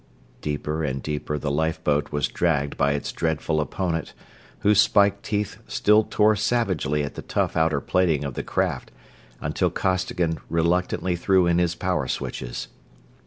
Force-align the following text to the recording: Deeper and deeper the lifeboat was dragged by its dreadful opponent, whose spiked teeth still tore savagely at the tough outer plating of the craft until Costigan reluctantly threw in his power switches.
Deeper 0.41 0.83
and 0.83 1.03
deeper 1.03 1.37
the 1.37 1.51
lifeboat 1.51 2.11
was 2.11 2.27
dragged 2.27 2.75
by 2.75 2.93
its 2.93 3.11
dreadful 3.11 3.61
opponent, 3.61 4.15
whose 4.61 4.81
spiked 4.81 5.21
teeth 5.21 5.57
still 5.67 6.03
tore 6.03 6.35
savagely 6.35 7.03
at 7.03 7.13
the 7.13 7.21
tough 7.21 7.55
outer 7.55 7.79
plating 7.79 8.23
of 8.23 8.33
the 8.33 8.41
craft 8.41 8.89
until 9.41 9.69
Costigan 9.69 10.39
reluctantly 10.49 11.15
threw 11.15 11.45
in 11.45 11.59
his 11.59 11.75
power 11.75 12.07
switches. 12.07 12.67